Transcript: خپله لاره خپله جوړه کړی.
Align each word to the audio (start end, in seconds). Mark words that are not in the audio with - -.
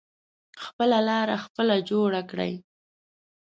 خپله 0.63 0.97
لاره 1.07 1.35
خپله 1.45 1.75
جوړه 1.89 2.21
کړی. 2.31 2.53